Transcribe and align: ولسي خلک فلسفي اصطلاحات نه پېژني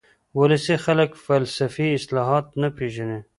ولسي 0.39 0.75
خلک 0.85 1.11
فلسفي 1.25 1.87
اصطلاحات 1.97 2.45
نه 2.61 2.69
پېژني 2.77 3.19